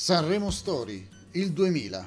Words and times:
Sanremo 0.00 0.52
Story, 0.52 1.04
il 1.32 1.50
2000. 1.50 2.04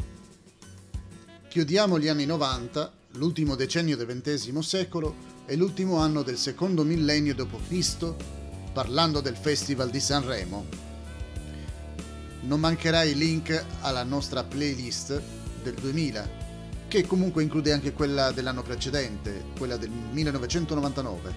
Chiudiamo 1.50 2.00
gli 2.00 2.08
anni 2.08 2.26
90, 2.26 2.90
l'ultimo 3.16 3.56
decennio 3.56 3.98
del 3.98 4.08
XX 4.08 4.58
secolo 4.60 5.14
e 5.46 5.58
l'ultimo 5.58 5.98
anno 5.98 6.24
del 6.24 6.38
secondo 6.38 6.86
millennio 6.86 7.36
d.C., 7.36 8.14
parlando 8.72 9.20
del 9.20 9.36
Festival 9.36 9.90
di 9.90 10.00
Sanremo. 10.00 10.68
Non 12.44 12.62
mancherà 12.62 13.04
il 13.04 13.18
link 13.18 13.62
alla 13.82 14.04
nostra 14.04 14.46
playlist 14.46 15.22
del 15.62 15.74
2000, 15.74 16.30
che 16.88 17.06
comunque 17.06 17.44
include 17.44 17.74
anche 17.74 17.92
quella 17.92 18.32
dell'anno 18.32 18.64
precedente, 18.64 19.48
quella 19.58 19.76
del 19.76 19.90
1999. 19.90 21.36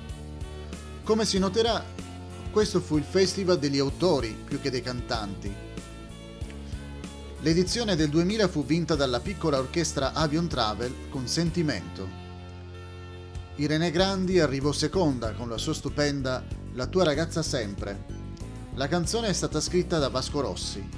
Come 1.03 1.25
si 1.25 1.41
noterà, 1.41 1.85
questo 2.53 2.81
fu 2.81 2.97
il 2.97 3.03
festival 3.03 3.59
degli 3.59 3.81
autori 3.81 4.37
più 4.45 4.61
che 4.61 4.71
dei 4.71 4.83
cantanti 4.83 5.73
L'edizione 7.45 7.95
del 7.95 8.09
2000 8.09 8.49
fu 8.49 8.65
vinta 8.65 8.95
dalla 8.95 9.21
piccola 9.21 9.59
orchestra 9.59 10.15
Avion 10.15 10.49
Travel 10.49 11.11
con 11.11 11.29
Sentimento. 11.29 12.09
Irene 13.57 13.91
Grandi 13.91 14.41
arrivò 14.41 14.73
seconda 14.73 15.35
con 15.35 15.51
la 15.51 15.59
sua 15.59 15.75
stupenda 15.75 16.43
La 16.73 16.87
tua 16.87 17.05
ragazza 17.05 17.43
sempre. 17.43 18.07
La 18.77 18.89
canzone 18.89 19.29
è 19.29 19.33
stata 19.35 19.61
scritta 19.61 19.99
da 19.99 20.09
Vasco 20.09 20.41
Rossi. 20.41 20.89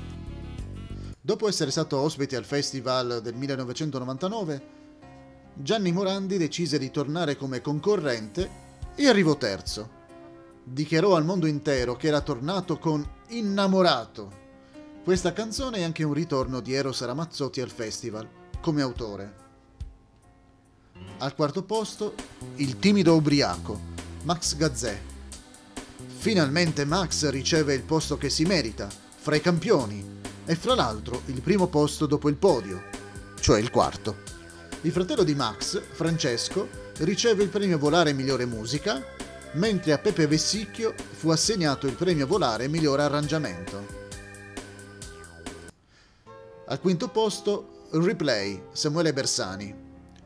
Dopo 1.20 1.48
essere 1.48 1.72
stato 1.72 1.98
ospite 1.98 2.36
al 2.36 2.44
festival 2.44 3.20
del 3.24 3.34
1999, 3.34 4.62
Gianni 5.52 5.90
Morandi 5.90 6.36
decise 6.36 6.78
di 6.78 6.92
tornare 6.92 7.36
come 7.36 7.60
concorrente 7.60 8.50
e 8.94 9.08
arrivò 9.08 9.36
terzo. 9.36 9.90
Dichiarò 10.62 11.16
al 11.16 11.24
mondo 11.24 11.46
intero 11.46 11.96
che 11.96 12.06
era 12.06 12.20
tornato 12.20 12.78
con 12.78 13.04
Innamorato 13.30 14.44
questa 15.06 15.32
canzone 15.32 15.78
è 15.78 15.82
anche 15.84 16.02
un 16.02 16.12
ritorno 16.12 16.58
di 16.58 16.72
Eros 16.72 17.00
Ramazzotti 17.04 17.60
al 17.60 17.70
festival, 17.70 18.28
come 18.60 18.82
autore. 18.82 19.34
Al 21.18 21.32
quarto 21.36 21.62
posto, 21.62 22.14
il 22.56 22.80
timido 22.80 23.14
ubriaco, 23.14 23.80
Max 24.24 24.56
Gazzè. 24.56 25.00
Finalmente 26.08 26.84
Max 26.84 27.28
riceve 27.28 27.74
il 27.74 27.84
posto 27.84 28.18
che 28.18 28.28
si 28.28 28.42
merita, 28.46 28.88
fra 29.14 29.36
i 29.36 29.40
campioni, 29.40 30.04
e 30.44 30.56
fra 30.56 30.74
l'altro 30.74 31.22
il 31.26 31.40
primo 31.40 31.68
posto 31.68 32.06
dopo 32.06 32.28
il 32.28 32.34
podio, 32.34 32.82
cioè 33.38 33.60
il 33.60 33.70
quarto. 33.70 34.16
Il 34.80 34.90
fratello 34.90 35.22
di 35.22 35.36
Max, 35.36 35.80
Francesco, 35.88 36.68
riceve 36.98 37.44
il 37.44 37.48
premio 37.48 37.78
Volare 37.78 38.12
Migliore 38.12 38.44
Musica, 38.44 39.00
mentre 39.52 39.92
a 39.92 39.98
Pepe 39.98 40.26
Vessicchio 40.26 40.92
fu 41.12 41.28
assegnato 41.28 41.86
il 41.86 41.94
premio 41.94 42.26
Volare 42.26 42.66
Migliore 42.66 43.02
Arrangiamento. 43.02 44.05
Al 46.68 46.80
quinto 46.80 47.06
posto, 47.06 47.86
Replay, 47.92 48.60
Samuele 48.72 49.12
Bersani. 49.12 49.72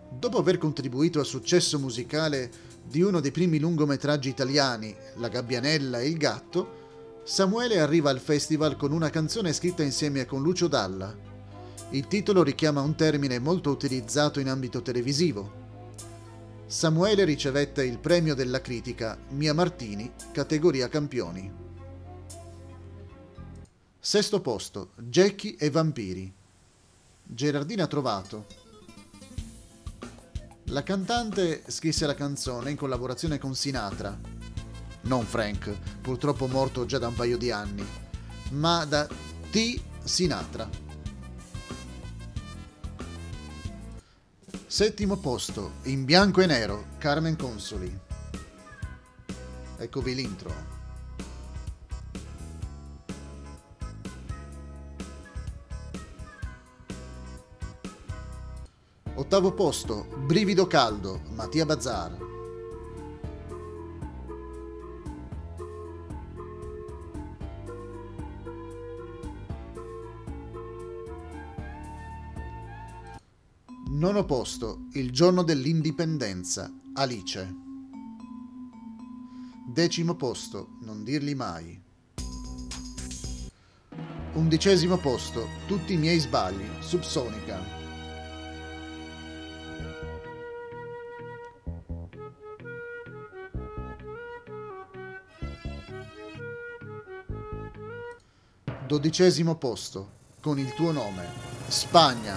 Dopo 0.09 0.39
aver 0.39 0.57
contribuito 0.57 1.19
al 1.19 1.27
successo 1.27 1.79
musicale 1.79 2.51
di 2.83 3.03
uno 3.03 3.21
dei 3.21 3.31
primi 3.31 3.59
lungometraggi 3.59 4.31
italiani, 4.31 4.97
La 5.17 5.29
gabbianella 5.29 6.01
e 6.01 6.09
il 6.09 6.17
gatto, 6.17 7.21
Samuele 7.25 7.79
arriva 7.79 8.09
al 8.09 8.21
festival 8.21 8.79
con 8.79 8.91
una 8.91 9.11
canzone 9.11 9.53
scritta 9.53 9.83
insieme 9.83 10.25
con 10.25 10.41
Lucio 10.41 10.67
Dalla. 10.67 11.15
Il 11.91 12.07
titolo 12.07 12.43
richiama 12.43 12.81
un 12.81 12.95
termine 12.95 13.39
molto 13.39 13.69
utilizzato 13.69 14.41
in 14.41 14.49
ambito 14.49 14.81
televisivo. 14.81 15.59
Samuele 16.65 17.25
ricevette 17.25 17.85
il 17.85 17.99
premio 17.99 18.35
della 18.35 18.63
critica 18.63 19.19
Mia 19.33 19.53
Martini, 19.53 20.11
categoria 20.33 20.89
campioni. 20.89 21.70
Sesto 24.03 24.41
posto, 24.41 24.93
Jackie 24.97 25.57
e 25.59 25.69
Vampiri. 25.69 26.33
Gerardina 27.23 27.87
Trovato. 27.87 28.47
La 30.69 30.83
cantante 30.83 31.65
scrisse 31.67 32.07
la 32.07 32.15
canzone 32.15 32.71
in 32.71 32.79
collaborazione 32.79 33.37
con 33.37 33.55
Sinatra. 33.55 34.19
Non 35.03 35.27
Frank, 35.27 35.77
purtroppo 36.01 36.47
morto 36.47 36.87
già 36.87 36.97
da 36.97 37.09
un 37.09 37.15
paio 37.15 37.37
di 37.37 37.51
anni, 37.51 37.87
ma 38.53 38.87
da 38.87 39.07
T. 39.07 39.81
Sinatra. 40.03 40.67
Settimo 44.67 45.19
posto, 45.19 45.73
in 45.85 46.07
bianco 46.07 46.41
e 46.41 46.47
nero, 46.47 46.87
Carmen 46.97 47.37
Consoli. 47.37 48.01
Eccovi 49.77 50.15
l'intro. 50.15 50.80
Ottavo 59.21 59.53
posto, 59.53 60.07
Brivido 60.25 60.67
caldo, 60.67 61.21
Mattia 61.35 61.67
Bazzar. 61.67 62.17
Nono 73.91 74.25
posto, 74.25 74.87
Il 74.95 75.13
giorno 75.13 75.43
dell'indipendenza, 75.43 76.73
Alice. 76.95 77.55
Decimo 79.67 80.15
posto, 80.15 80.79
Non 80.81 81.05
dirli 81.05 81.35
mai. 81.35 81.79
Undicesimo 84.33 84.97
posto, 84.97 85.47
Tutti 85.67 85.93
i 85.93 85.99
miei 85.99 86.19
sbagli, 86.19 86.65
Subsonica. 86.81 87.80
Dodicesimo 98.91 99.55
posto, 99.55 100.09
con 100.41 100.59
il 100.59 100.75
tuo 100.75 100.91
nome, 100.91 101.25
Spagna. 101.69 102.37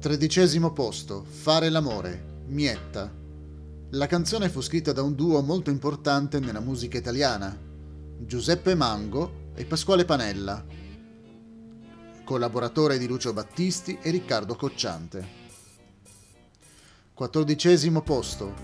Tredicesimo 0.00 0.72
posto, 0.72 1.22
Fare 1.28 1.68
l'amore, 1.68 2.44
Mietta. 2.46 3.12
La 3.90 4.06
canzone 4.06 4.48
fu 4.48 4.62
scritta 4.62 4.92
da 4.92 5.02
un 5.02 5.14
duo 5.14 5.42
molto 5.42 5.68
importante 5.68 6.40
nella 6.40 6.60
musica 6.60 6.96
italiana, 6.96 7.54
Giuseppe 8.20 8.74
Mango 8.74 9.44
e 9.58 9.64
Pasquale 9.64 10.04
Panella, 10.04 10.64
collaboratore 12.22 12.96
di 12.96 13.08
Lucio 13.08 13.32
Battisti 13.32 13.98
e 14.00 14.10
Riccardo 14.10 14.54
Cocciante. 14.54 15.28
Quattordicesimo 17.12 18.02
posto. 18.02 18.54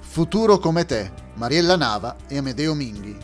Futuro 0.00 0.56
come 0.56 0.86
te, 0.86 1.12
Mariella 1.34 1.76
Nava 1.76 2.16
e 2.26 2.38
Amedeo 2.38 2.72
Minghi. 2.72 3.18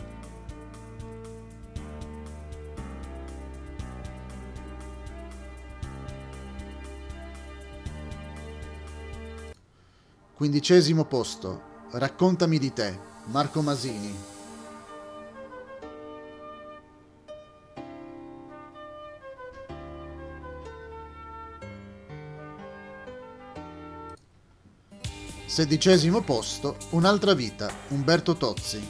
Quindicesimo 10.35 11.05
posto. 11.05 11.63
Raccontami 11.93 12.59
di 12.59 12.71
te, 12.71 12.99
Marco 13.25 13.63
Masini. 13.63 14.36
Sedicesimo 25.47 26.21
posto, 26.23 26.75
Un'altra 26.89 27.33
vita, 27.33 27.73
Umberto 27.87 28.35
Tozzi. 28.35 28.85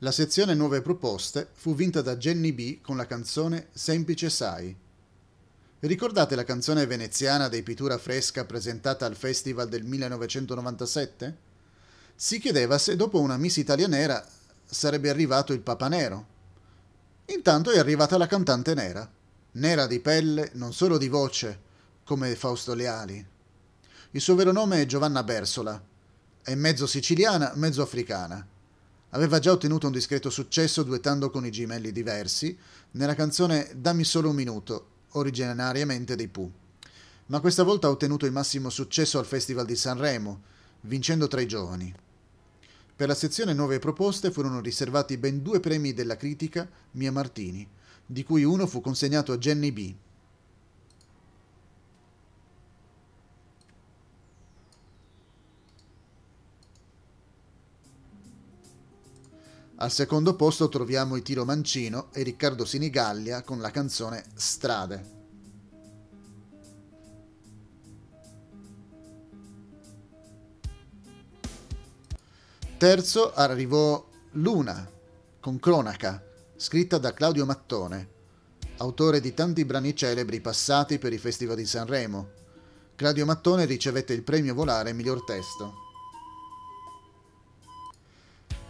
La 0.00 0.12
sezione 0.12 0.52
Nuove 0.52 0.82
proposte 0.82 1.48
fu 1.54 1.74
vinta 1.74 2.02
da 2.02 2.18
Jenny 2.18 2.52
B 2.52 2.82
con 2.82 2.98
la 2.98 3.06
canzone 3.06 3.68
Semplice 3.72 4.28
Sai. 4.28 4.87
Ricordate 5.80 6.34
la 6.34 6.42
canzone 6.42 6.86
veneziana 6.86 7.46
dei 7.46 7.62
Pittura 7.62 7.98
Fresca 7.98 8.44
presentata 8.44 9.06
al 9.06 9.14
festival 9.14 9.68
del 9.68 9.84
1997? 9.84 11.36
Si 12.16 12.40
chiedeva 12.40 12.78
se 12.78 12.96
dopo 12.96 13.20
una 13.20 13.36
Miss 13.36 13.58
Italia 13.58 13.86
nera 13.86 14.26
sarebbe 14.64 15.08
arrivato 15.08 15.52
il 15.52 15.60
Papa 15.60 15.86
Nero. 15.86 16.26
Intanto 17.26 17.70
è 17.70 17.78
arrivata 17.78 18.18
la 18.18 18.26
cantante 18.26 18.74
nera, 18.74 19.08
nera 19.52 19.86
di 19.86 20.00
pelle, 20.00 20.50
non 20.54 20.72
solo 20.72 20.98
di 20.98 21.06
voce, 21.06 21.60
come 22.02 22.34
Fausto 22.34 22.74
Leali. 22.74 23.24
Il 24.10 24.20
suo 24.20 24.34
vero 24.34 24.50
nome 24.50 24.80
è 24.80 24.86
Giovanna 24.86 25.22
Bersola, 25.22 25.80
è 26.42 26.56
mezzo 26.56 26.88
siciliana, 26.88 27.52
mezzo 27.54 27.82
africana. 27.82 28.44
Aveva 29.10 29.38
già 29.38 29.52
ottenuto 29.52 29.86
un 29.86 29.92
discreto 29.92 30.28
successo 30.28 30.82
duettando 30.82 31.30
con 31.30 31.46
i 31.46 31.52
gemelli 31.52 31.92
diversi 31.92 32.58
nella 32.92 33.14
canzone 33.14 33.70
Dammi 33.76 34.02
solo 34.02 34.30
un 34.30 34.34
minuto, 34.34 34.96
originariamente 35.12 36.16
dei 36.16 36.28
Pooh. 36.28 36.50
Ma 37.26 37.40
questa 37.40 37.62
volta 37.62 37.86
ha 37.86 37.90
ottenuto 37.90 38.26
il 38.26 38.32
massimo 38.32 38.70
successo 38.70 39.18
al 39.18 39.26
Festival 39.26 39.66
di 39.66 39.76
Sanremo, 39.76 40.40
vincendo 40.82 41.28
tra 41.28 41.40
i 41.40 41.46
giovani. 41.46 41.94
Per 42.96 43.06
la 43.06 43.14
sezione 43.14 43.52
Nuove 43.52 43.78
proposte 43.78 44.30
furono 44.30 44.60
riservati 44.60 45.18
ben 45.18 45.42
due 45.42 45.60
premi 45.60 45.94
della 45.94 46.16
critica 46.16 46.68
Mia 46.92 47.12
Martini, 47.12 47.66
di 48.04 48.24
cui 48.24 48.44
uno 48.44 48.66
fu 48.66 48.80
consegnato 48.80 49.32
a 49.32 49.38
Jenny 49.38 49.70
B. 49.70 49.94
Al 59.80 59.92
secondo 59.92 60.34
posto 60.34 60.68
troviamo 60.68 61.14
i 61.14 61.22
Tiro 61.22 61.44
Mancino 61.44 62.08
e 62.12 62.24
Riccardo 62.24 62.64
Sinigallia 62.64 63.42
con 63.42 63.60
la 63.60 63.70
canzone 63.70 64.24
Strade. 64.34 65.16
Terzo 72.76 73.32
arrivò 73.32 74.04
Luna 74.32 74.90
con 75.38 75.60
Cronaca, 75.60 76.24
scritta 76.56 76.98
da 76.98 77.14
Claudio 77.14 77.46
Mattone, 77.46 78.08
autore 78.78 79.20
di 79.20 79.32
tanti 79.32 79.64
brani 79.64 79.94
celebri 79.94 80.40
passati 80.40 80.98
per 80.98 81.12
i 81.12 81.18
festival 81.18 81.54
di 81.54 81.66
Sanremo. 81.66 82.30
Claudio 82.96 83.24
Mattone 83.24 83.64
ricevette 83.64 84.12
il 84.12 84.24
premio 84.24 84.54
Volare 84.54 84.92
miglior 84.92 85.22
testo. 85.22 85.87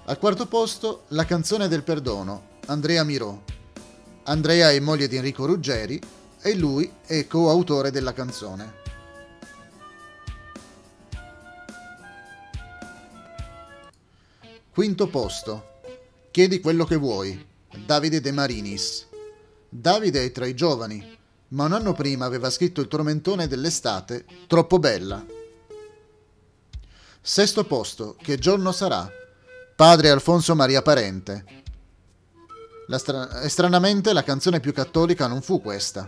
Al 0.08 0.18
quarto 0.18 0.46
posto, 0.46 1.04
La 1.08 1.26
canzone 1.26 1.68
del 1.68 1.82
perdono, 1.82 2.56
Andrea 2.68 3.04
Mirò. 3.04 3.38
Andrea 4.22 4.70
è 4.70 4.80
moglie 4.80 5.06
di 5.06 5.16
Enrico 5.16 5.44
Ruggeri 5.44 6.00
e 6.40 6.54
lui 6.54 6.90
è 7.04 7.26
coautore 7.26 7.90
della 7.90 8.14
canzone. 8.14 8.72
Quinto 14.72 15.08
posto, 15.08 15.80
Chiedi 16.30 16.60
quello 16.60 16.86
che 16.86 16.96
vuoi, 16.96 17.46
Davide 17.84 18.22
De 18.22 18.32
Marinis. 18.32 19.06
Davide 19.68 20.24
è 20.24 20.32
tra 20.32 20.46
i 20.46 20.54
giovani, 20.54 21.18
ma 21.48 21.66
un 21.66 21.72
anno 21.74 21.92
prima 21.92 22.24
aveva 22.24 22.48
scritto 22.48 22.80
il 22.80 22.88
tormentone 22.88 23.46
dell'estate, 23.46 24.24
Troppo 24.46 24.78
bella. 24.78 25.22
Sesto 27.20 27.64
posto, 27.64 28.16
Che 28.18 28.38
giorno 28.38 28.72
sarà? 28.72 29.26
Padre 29.78 30.10
Alfonso 30.10 30.56
Maria 30.56 30.82
Parente. 30.82 31.44
La 32.88 32.98
stra- 32.98 33.48
stranamente 33.48 34.12
la 34.12 34.24
canzone 34.24 34.58
più 34.58 34.72
cattolica 34.72 35.28
non 35.28 35.40
fu 35.40 35.62
questa. 35.62 36.04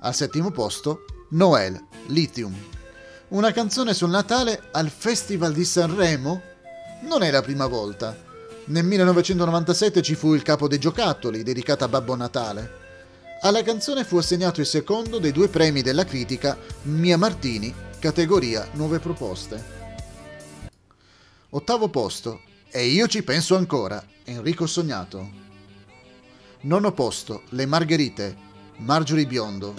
Al 0.00 0.12
settimo 0.12 0.50
posto, 0.50 1.04
Noel, 1.30 1.80
Lithium. 2.08 2.52
Una 3.28 3.52
canzone 3.52 3.94
sul 3.94 4.10
Natale 4.10 4.70
al 4.72 4.90
Festival 4.90 5.52
di 5.52 5.64
Sanremo? 5.64 6.42
Non 7.02 7.22
è 7.22 7.30
la 7.30 7.42
prima 7.42 7.68
volta. 7.68 8.16
Nel 8.64 8.84
1997 8.84 10.02
ci 10.02 10.16
fu 10.16 10.34
il 10.34 10.42
Capo 10.42 10.66
dei 10.66 10.80
Giocattoli, 10.80 11.44
dedicata 11.44 11.84
a 11.84 11.88
Babbo 11.88 12.16
Natale. 12.16 12.72
Alla 13.42 13.62
canzone 13.62 14.02
fu 14.02 14.16
assegnato 14.16 14.58
il 14.58 14.66
secondo 14.66 15.20
dei 15.20 15.30
due 15.30 15.46
premi 15.46 15.80
della 15.80 16.04
critica 16.04 16.58
Mia 16.82 17.16
Martini, 17.16 17.72
categoria 18.00 18.66
Nuove 18.72 18.98
Proposte. 18.98 19.77
Ottavo 21.50 21.88
posto. 21.88 22.42
E 22.70 22.86
io 22.88 23.06
ci 23.06 23.22
penso 23.22 23.56
ancora. 23.56 24.04
Enrico 24.24 24.66
Sognato. 24.66 25.30
Nono 26.62 26.92
posto. 26.92 27.44
Le 27.50 27.64
Margherite. 27.64 28.36
Marjorie 28.78 29.26
Biondo. 29.26 29.74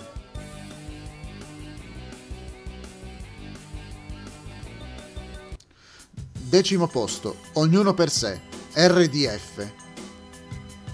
Decimo 6.34 6.88
posto. 6.88 7.36
Ognuno 7.54 7.94
per 7.94 8.10
sé. 8.10 8.42
RDF. 8.74 9.72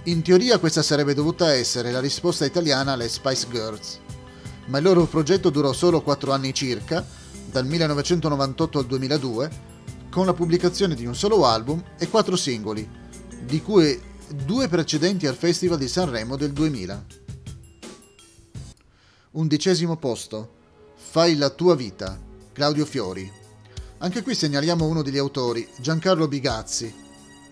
In 0.03 0.21
teoria 0.23 0.59
questa 0.59 0.81
sarebbe 0.81 1.13
dovuta 1.13 1.53
essere 1.53 1.89
la 1.91 2.01
risposta 2.01 2.43
italiana 2.43 2.91
alle 2.91 3.07
Spice 3.07 3.47
Girls, 3.49 3.99
ma 4.65 4.77
il 4.77 4.83
loro 4.83 5.05
progetto 5.05 5.49
durò 5.49 5.73
solo 5.73 6.01
4 6.01 6.31
anni 6.31 6.53
circa, 6.53 7.03
dal 7.49 7.65
1998 7.65 8.77
al 8.77 8.85
2002, 8.85 9.49
con 10.15 10.25
la 10.25 10.33
pubblicazione 10.33 10.95
di 10.95 11.05
un 11.05 11.13
solo 11.13 11.45
album 11.45 11.83
e 11.99 12.07
quattro 12.07 12.37
singoli, 12.37 12.89
di 13.43 13.61
cui 13.61 14.01
due 14.45 14.69
precedenti 14.69 15.27
al 15.27 15.35
Festival 15.35 15.77
di 15.77 15.89
Sanremo 15.89 16.37
del 16.37 16.53
2000. 16.53 17.05
Undicesimo 19.31 19.97
posto. 19.97 20.53
Fai 20.95 21.35
la 21.35 21.49
tua 21.49 21.75
vita. 21.75 22.17
Claudio 22.53 22.85
Fiori. 22.85 23.29
Anche 23.97 24.23
qui 24.23 24.35
segnaliamo 24.35 24.85
uno 24.85 25.01
degli 25.01 25.17
autori, 25.17 25.67
Giancarlo 25.81 26.29
Bigazzi, 26.29 26.95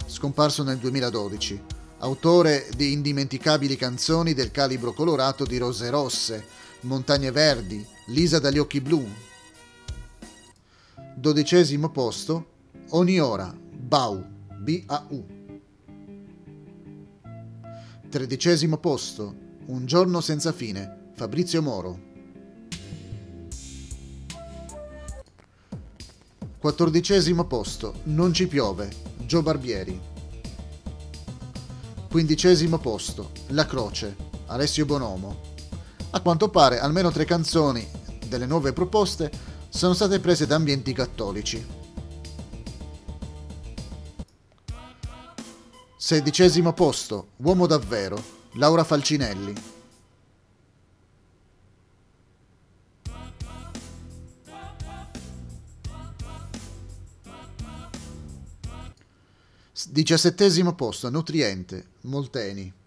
scomparso 0.06 0.64
nel 0.64 0.78
2012, 0.78 1.62
autore 1.98 2.70
di 2.78 2.94
indimenticabili 2.94 3.76
canzoni 3.76 4.34
del 4.34 4.52
calibro 4.52 4.94
colorato 4.94 5.44
di 5.44 5.58
Rose 5.58 5.90
Rosse, 5.90 6.46
Montagne 6.84 7.32
Verdi, 7.32 7.86
Lisa 8.06 8.40
dagli 8.40 8.58
occhi 8.58 8.80
blu. 8.80 9.06
Dodicesimo 11.16 11.90
posto, 11.90 12.52
Ogni 12.90 13.20
ora, 13.20 13.52
Bau, 13.56 14.24
B-A-U. 14.60 15.26
Tredicesimo 18.10 18.78
posto, 18.78 19.36
Un 19.66 19.86
giorno 19.86 20.22
senza 20.22 20.52
fine, 20.52 21.12
Fabrizio 21.16 21.62
Moro. 21.62 22.12
Quattordicesimo 26.60 27.46
posto, 27.46 28.02
Non 28.04 28.32
ci 28.34 28.48
piove, 28.48 28.90
Gio 29.26 29.42
Barbieri. 29.42 30.00
Quindicesimo 32.10 32.78
posto, 32.78 33.32
La 33.48 33.66
croce, 33.66 34.16
Alessio 34.48 34.86
Bonomo. 34.86 35.52
A 36.12 36.22
quanto 36.22 36.50
pare 36.50 36.80
almeno 36.80 37.10
tre 37.10 37.26
canzoni 37.26 37.86
delle 38.28 38.46
nuove 38.46 38.72
proposte 38.72 39.32
sono 39.70 39.94
state 39.94 40.20
prese 40.20 40.46
da 40.46 40.56
ambienti 40.56 40.94
cattolici. 40.94 41.83
Sedicesimo 46.06 46.74
posto, 46.74 47.30
Uomo 47.38 47.66
davvero, 47.66 48.22
Laura 48.56 48.84
Falcinelli. 48.84 49.54
Diciassettesimo 59.88 60.76
posto, 60.76 61.10
Nutriente, 61.10 61.86
Molteni. 62.02 62.83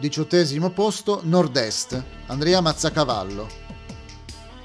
Diciottesimo 0.00 0.70
posto 0.70 1.20
Nord-Est, 1.24 2.02
Andrea 2.28 2.62
Mazzacavallo. 2.62 3.46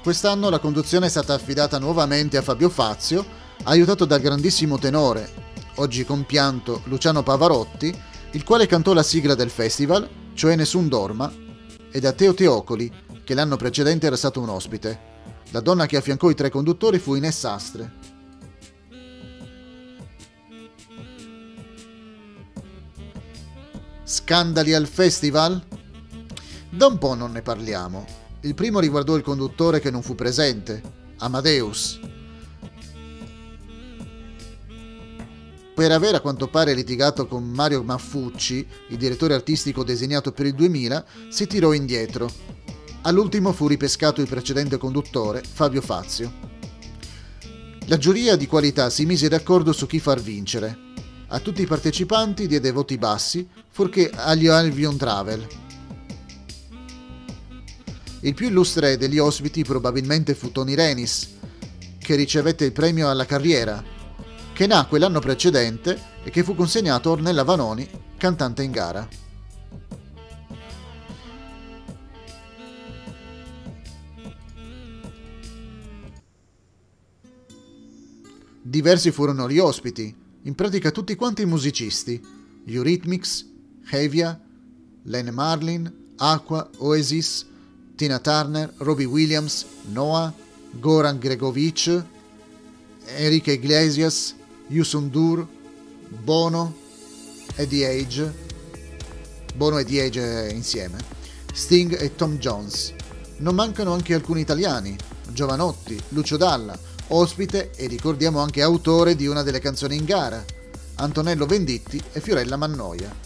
Quest'anno 0.02 0.48
la 0.48 0.58
conduzione 0.58 1.06
è 1.06 1.08
stata 1.10 1.34
affidata 1.34 1.78
nuovamente 1.78 2.38
a 2.38 2.42
Fabio 2.42 2.70
Fazio, 2.70 3.22
aiutato 3.64 4.06
dal 4.06 4.22
grandissimo 4.22 4.78
tenore, 4.78 5.30
oggi 5.74 6.06
compianto 6.06 6.80
Luciano 6.84 7.22
Pavarotti, 7.22 7.94
il 8.30 8.44
quale 8.44 8.66
cantò 8.66 8.94
la 8.94 9.02
sigla 9.02 9.34
del 9.34 9.50
festival, 9.50 10.08
cioè 10.32 10.56
Nessun 10.56 10.88
Dorma, 10.88 11.30
e 11.90 12.00
da 12.00 12.12
Teo 12.12 12.32
Teocoli, 12.32 12.90
che 13.22 13.34
l'anno 13.34 13.56
precedente 13.56 14.06
era 14.06 14.16
stato 14.16 14.40
un 14.40 14.48
ospite. 14.48 15.00
La 15.50 15.60
donna 15.60 15.84
che 15.84 15.98
affiancò 15.98 16.30
i 16.30 16.34
tre 16.34 16.48
conduttori 16.48 16.98
fu 16.98 17.14
Ines 17.14 17.44
Astre. 17.44 17.92
Scandali 24.16 24.72
al 24.72 24.86
festival? 24.86 25.62
Da 26.70 26.86
un 26.86 26.96
po' 26.96 27.12
non 27.12 27.32
ne 27.32 27.42
parliamo. 27.42 28.06
Il 28.40 28.54
primo 28.54 28.80
riguardò 28.80 29.14
il 29.14 29.22
conduttore 29.22 29.78
che 29.78 29.90
non 29.90 30.00
fu 30.00 30.14
presente, 30.14 30.80
Amadeus. 31.18 32.00
per 35.74 35.92
aver 35.92 36.14
a 36.14 36.20
quanto 36.20 36.48
pare 36.48 36.72
litigato 36.72 37.26
con 37.26 37.44
Mario 37.44 37.82
Maffucci, 37.82 38.66
il 38.88 38.96
direttore 38.96 39.34
artistico 39.34 39.84
designato 39.84 40.32
per 40.32 40.46
il 40.46 40.54
2000, 40.54 41.04
si 41.28 41.46
tirò 41.46 41.74
indietro. 41.74 42.30
All'ultimo 43.02 43.52
fu 43.52 43.66
ripescato 43.66 44.22
il 44.22 44.28
precedente 44.28 44.78
conduttore, 44.78 45.42
Fabio 45.46 45.82
Fazio. 45.82 46.32
La 47.88 47.98
giuria 47.98 48.36
di 48.36 48.46
qualità 48.46 48.88
si 48.88 49.04
mise 49.04 49.28
d'accordo 49.28 49.74
su 49.74 49.86
chi 49.86 50.00
far 50.00 50.22
vincere. 50.22 50.86
A 51.28 51.40
tutti 51.40 51.62
i 51.62 51.66
partecipanti 51.66 52.46
diede 52.46 52.70
voti 52.70 52.98
bassi, 52.98 53.48
fuorché 53.68 54.10
agli 54.10 54.46
Albion 54.46 54.96
Travel. 54.96 55.46
Il 58.20 58.34
più 58.34 58.46
illustre 58.46 58.96
degli 58.96 59.18
ospiti 59.18 59.64
probabilmente 59.64 60.34
fu 60.34 60.52
Tony 60.52 60.74
Renis, 60.74 61.34
che 61.98 62.14
ricevette 62.14 62.64
il 62.64 62.72
premio 62.72 63.10
alla 63.10 63.26
carriera 63.26 63.82
che 64.52 64.66
nacque 64.66 64.98
l'anno 64.98 65.20
precedente 65.20 66.00
e 66.22 66.30
che 66.30 66.42
fu 66.42 66.54
consegnato 66.54 67.10
a 67.10 67.12
Ornella 67.12 67.42
Vanoni, 67.42 67.86
cantante 68.16 68.62
in 68.62 68.70
gara. 68.70 69.06
Diversi 78.62 79.10
furono 79.10 79.48
gli 79.50 79.58
ospiti, 79.58 80.24
in 80.46 80.54
pratica 80.54 80.92
tutti 80.92 81.16
quanti 81.16 81.42
i 81.42 81.46
musicisti, 81.46 82.24
gli 82.64 82.74
Eurythmics, 82.74 83.46
Hevia, 83.90 84.40
Lene 85.02 85.30
Marlin, 85.32 85.92
Aqua, 86.16 86.70
Oasis, 86.78 87.44
Tina 87.96 88.20
Turner, 88.20 88.72
Robbie 88.78 89.06
Williams, 89.06 89.66
Noah, 89.90 90.32
Goran 90.70 91.18
Gregovic, 91.18 92.04
Enrique 93.16 93.54
Iglesias, 93.54 94.36
Yusundur, 94.68 95.44
Bono 96.22 96.76
e 97.56 97.64
Age, 97.84 98.32
Bono 99.56 99.78
e 99.78 99.84
The 99.84 100.02
Age 100.02 100.50
insieme, 100.52 100.98
Sting 101.52 102.00
e 102.00 102.14
Tom 102.14 102.38
Jones. 102.38 102.94
Non 103.38 103.56
mancano 103.56 103.92
anche 103.92 104.14
alcuni 104.14 104.42
italiani, 104.42 104.96
Giovanotti, 105.28 106.00
Lucio 106.10 106.36
Dalla, 106.36 106.78
ospite 107.08 107.70
e 107.76 107.86
ricordiamo 107.86 108.40
anche 108.40 108.62
autore 108.62 109.14
di 109.14 109.26
una 109.26 109.42
delle 109.42 109.60
canzoni 109.60 109.96
in 109.96 110.04
gara, 110.04 110.44
Antonello 110.96 111.46
Venditti 111.46 112.02
e 112.12 112.20
Fiorella 112.20 112.56
Mannoia. 112.56 113.25